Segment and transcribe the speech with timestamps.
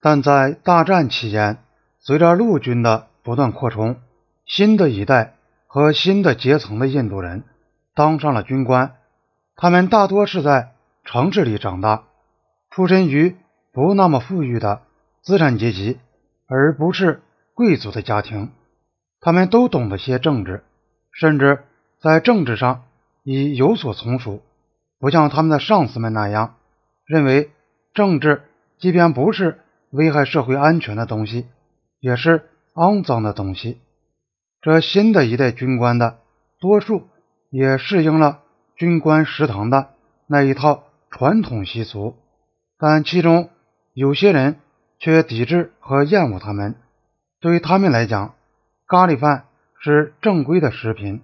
[0.00, 1.58] 但在大战期间，
[1.98, 3.96] 随着陆军的不断扩充，
[4.44, 5.34] 新的一代
[5.66, 7.44] 和新的阶层的印度人
[7.94, 8.94] 当上了军官。
[9.56, 10.72] 他们大多是在
[11.04, 12.04] 城市里长大，
[12.70, 13.36] 出身于
[13.72, 14.82] 不那么富裕的
[15.22, 15.98] 资产阶级，
[16.46, 17.22] 而不是
[17.54, 18.52] 贵族的家庭。
[19.20, 20.62] 他们都懂得些政治，
[21.10, 21.64] 甚至
[22.00, 22.84] 在政治上
[23.24, 24.42] 已有所从属，
[25.00, 26.56] 不像他们的上司们那样
[27.06, 27.50] 认为
[27.94, 28.42] 政治
[28.78, 29.58] 即便不是
[29.96, 31.46] 危害社会安全的东西，
[32.00, 33.80] 也是肮脏的东西。
[34.60, 36.18] 这新的一代军官的
[36.60, 37.08] 多数
[37.50, 38.40] 也适应了。
[38.76, 39.88] 军官食堂的
[40.26, 42.14] 那一套传统习俗，
[42.78, 43.48] 但其中
[43.94, 44.56] 有些人
[44.98, 46.74] 却抵制和厌恶他们。
[47.40, 48.34] 对于他们来讲，
[48.86, 49.44] 咖喱饭
[49.80, 51.22] 是正规的食品，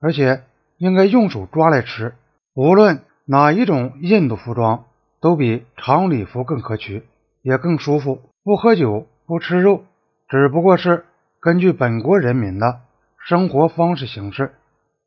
[0.00, 0.44] 而且
[0.76, 2.14] 应该用手抓来吃。
[2.54, 4.84] 无论哪一种印度服装，
[5.20, 7.02] 都比长礼服更可取，
[7.42, 8.20] 也更舒服。
[8.44, 9.84] 不喝酒，不吃肉，
[10.28, 11.04] 只不过是
[11.40, 12.80] 根据本国人民的
[13.18, 14.52] 生活方式形式，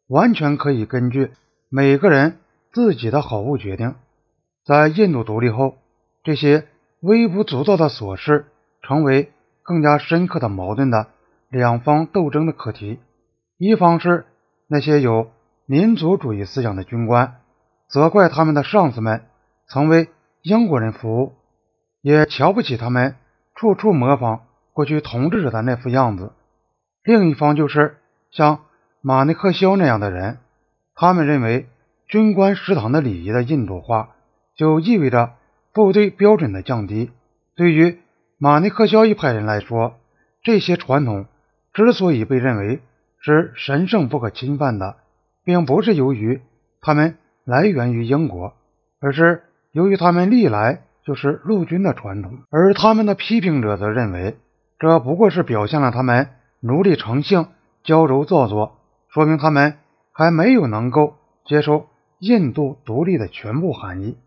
[0.08, 1.32] 完全可以根据。
[1.70, 2.38] 每个人
[2.72, 3.96] 自己的好恶决定，
[4.64, 5.76] 在印度独立后，
[6.24, 6.68] 这些
[7.02, 8.46] 微不足道的琐事
[8.82, 9.32] 成为
[9.64, 11.08] 更加深刻的矛盾的
[11.50, 13.00] 两方斗争的课题。
[13.58, 14.26] 一方是
[14.68, 15.32] 那些有
[15.66, 17.38] 民族主义思想的军官，
[17.90, 19.24] 责怪他们的上司们
[19.68, 20.10] 曾为
[20.42, 21.34] 英国人服务，
[22.06, 23.16] 也瞧不起他们
[23.56, 26.34] 处处模仿过去统治者的那副样子；
[27.04, 27.98] 另一方就是
[28.30, 28.60] 像
[29.02, 30.38] 马内克肖那样的人。
[30.94, 31.68] 他们认为，
[32.08, 34.10] 军官食堂的礼仪的印度化，
[34.56, 35.34] 就意味着
[35.74, 37.10] 部队标准的降低。
[37.56, 37.98] 对于
[38.38, 39.96] 马尼克肖一派人来说，
[40.44, 41.26] 这些传统
[41.74, 42.82] 之所以被认为
[43.20, 44.98] 是神圣不可侵犯的，
[45.44, 46.40] 并不是由于
[46.82, 48.54] 他们来源于英国，
[49.00, 52.40] 而是由于他们历来就是陆军的传统。
[52.50, 54.36] 而他们的批评者则认为，
[54.80, 57.48] 这不过是表现了他们奴隶成性、
[57.84, 58.78] 娇柔造作，
[59.10, 59.78] 说明他们。
[60.18, 61.88] 还没有能够接受
[62.20, 64.18] 印度独立的全部含义。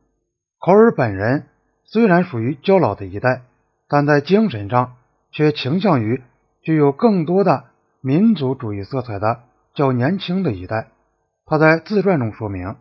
[0.61, 1.47] 考尔本人
[1.87, 3.41] 虽然属于较老的一代，
[3.89, 4.97] 但在精神上
[5.33, 6.22] 却倾向于
[6.60, 7.65] 具有更多的
[8.03, 10.89] 民族主义色彩的较年轻的一代。
[11.47, 12.77] 他在自传中说明，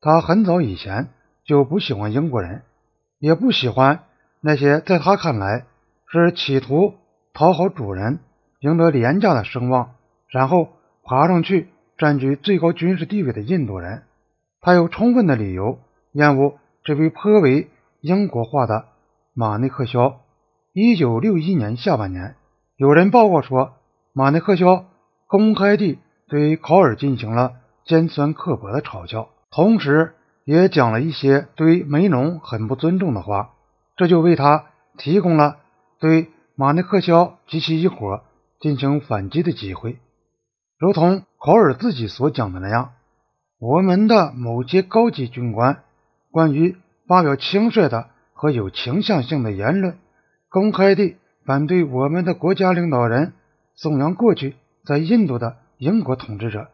[0.00, 1.08] 他很早以前
[1.44, 2.62] 就不喜欢英国人，
[3.18, 4.04] 也不喜欢
[4.40, 5.66] 那些在他看来
[6.06, 6.94] 是企图
[7.32, 8.20] 讨好主人、
[8.60, 9.94] 赢得廉价的声望，
[10.28, 10.68] 然后
[11.02, 11.68] 爬上去。
[12.00, 14.04] 占据最高军事地位的印度人，
[14.60, 15.80] 他有充分的理由
[16.12, 17.70] 厌恶这位颇为
[18.00, 18.84] 英国化的
[19.34, 20.20] 马内克肖。
[20.72, 22.36] 一九六一年下半年，
[22.76, 23.72] 有人报告说，
[24.12, 24.84] 马内克肖
[25.26, 25.98] 公开地
[26.28, 27.54] 对考尔进行了
[27.84, 30.14] 尖酸刻薄的嘲笑，同时
[30.48, 33.50] 也讲了一些对梅农很不尊重的话，
[33.98, 34.64] 这就为他
[34.96, 35.58] 提供了
[36.00, 38.22] 对马内克肖及其一伙
[38.58, 39.98] 进行反击的机会。
[40.78, 42.92] 如同考尔自己所讲的那样，
[43.60, 45.82] 我们的某些高级军官
[46.30, 49.98] 关于发表轻率的和有倾向性的言论，
[50.48, 53.34] 公开地反对我们的国家领导人，
[53.74, 54.56] 颂扬过去
[54.86, 56.68] 在印度的英国统治者。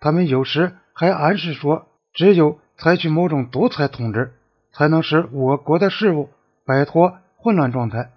[0.00, 4.32] 他们有时还暗示说，只有采取某种独裁统治，
[4.72, 6.30] 才能使我国的事务
[6.66, 8.10] 摆脱混乱状态。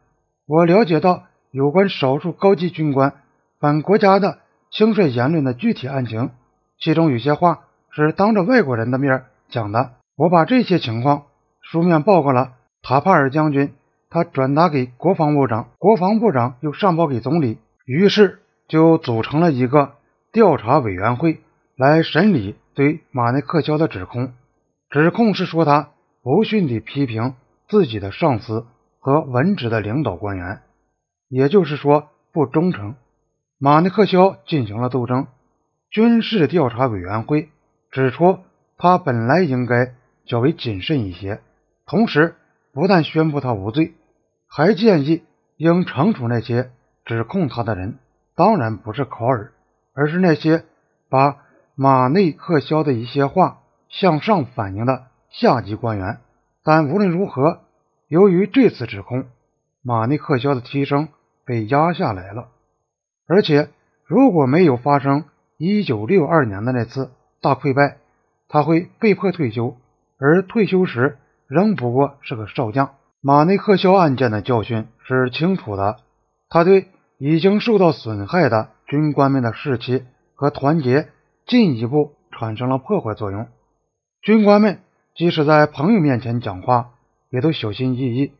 [0.48, 3.14] 我了解到有关少数高级军官
[3.60, 4.40] 反国家的。
[4.76, 6.32] 轻率言论的具体案情，
[6.80, 7.60] 其中有些话
[7.92, 9.92] 是当着外国人的面讲的。
[10.16, 11.26] 我把这些情况
[11.62, 13.72] 书面报告了塔帕尔将军，
[14.10, 19.92] 他转达给国防部长，国防部长又上报给总理，于是就组成了一个
[20.32, 21.42] 调查委员会
[21.76, 24.34] 来审理对马内克肖的指控。
[24.94, 25.90] 指控是说他
[26.22, 27.34] 不逊地批评
[27.68, 28.68] 自己的上司
[29.00, 30.62] 和文职的领导官员，
[31.30, 32.94] 也就是说不忠诚。
[33.58, 35.26] 马内克肖进行了斗争，
[35.90, 37.50] 军事调查委员会
[37.90, 38.38] 指出，
[38.78, 39.96] 他本来应该
[40.28, 41.42] 较为谨慎一些，
[41.88, 42.36] 同时
[42.72, 43.96] 不但宣布他无罪，
[44.48, 45.24] 还建议
[45.58, 46.70] 应惩处那些
[47.04, 47.98] 指控他的人。
[48.36, 49.54] 当然不是考尔，
[49.96, 50.64] 而是那些
[51.10, 51.38] 把
[51.74, 53.63] 马内克肖的一些话
[53.94, 56.18] 向上反映的下级官员。
[56.64, 57.60] 但无论如何，
[58.08, 59.26] 由于这次指控，
[59.84, 61.10] 马内克肖的提升
[61.46, 62.48] 被压下来了。
[63.28, 63.70] 而且，
[64.06, 65.26] 如果没有发生
[65.60, 67.12] 1962年的那次
[67.42, 67.98] 大溃败，
[68.48, 69.78] 他会被迫退休，
[70.18, 71.18] 而退休时
[71.48, 72.96] 仍不过是个少将。
[73.22, 75.98] 马内克肖案件的教训是清楚的，
[76.50, 76.88] 他对
[77.18, 80.06] 已经受到损害的军官们的士气
[80.36, 81.10] 和团结
[81.46, 83.48] 进一步产生了破坏作用。
[84.24, 84.80] 军官们
[85.16, 86.92] 即使在朋友面前讲话，
[87.30, 88.32] 也都小心翼翼，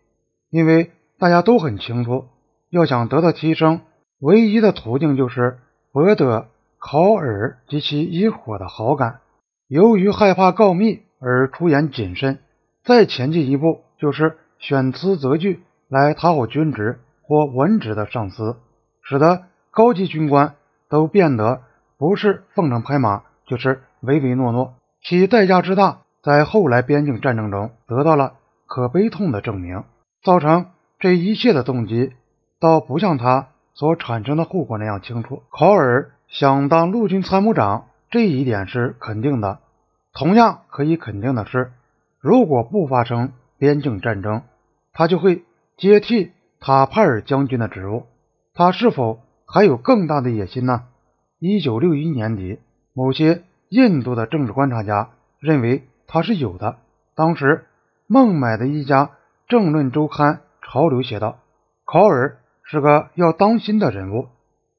[0.50, 2.28] 因为大家都很清楚，
[2.70, 3.82] 要想得到提升，
[4.22, 5.60] 唯一的途径就是
[5.92, 6.48] 博得
[6.80, 9.20] 考尔及其一伙的好感。
[9.68, 12.40] 由于害怕告密而出言谨慎，
[12.86, 18.56] 再前进一步就是选词择句来讨好军职或文职的上司，
[19.02, 20.56] 使得高级军官
[20.88, 21.62] 都变得
[21.98, 24.76] 不是奉承拍马，就是唯唯诺诺。
[25.04, 28.36] 其代价之大，在后来边境战争中得到了
[28.66, 29.84] 可悲痛的证明。
[30.24, 30.68] 造成
[31.00, 32.14] 这一切的动机，
[32.62, 35.44] 倒不像他所产生的后果那样清楚。
[35.50, 39.60] 考尔想当陆军参谋长，这一点是肯定的。
[40.14, 41.74] 同样可以肯定的是，
[42.22, 44.44] 如果不发生边境战争，
[44.94, 45.44] 他就会
[45.76, 48.06] 接替塔帕尔将军的职务。
[48.54, 50.84] 他是否还有更大的野心呢？
[51.40, 52.60] 一九六一年底，
[52.94, 53.42] 某些
[53.74, 55.10] 印度的政治观察家
[55.40, 56.78] 认为他是有的。
[57.16, 57.66] 当时，
[58.06, 59.10] 孟买的一家。
[59.46, 61.38] 政论周刊潮流写道
[61.86, 64.30] ：“考尔是个要当心的人物，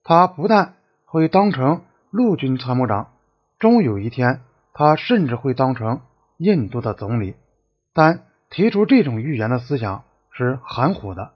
[0.03, 0.75] 他不但
[1.05, 3.09] 会当成陆军参谋长，
[3.59, 4.41] 终有一天，
[4.73, 6.01] 他甚至会当成
[6.39, 7.37] 印度的总理。
[7.93, 11.34] 但提出这种预言的思想是含糊的。